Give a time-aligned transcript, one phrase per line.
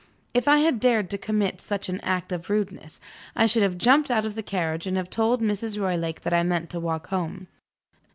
[0.33, 2.99] If I had dared to commit such an act of rudeness,
[3.35, 5.79] I should have jumped out of the carriage, and have told Mrs.
[5.79, 7.45] Roylake that I meant to walk home.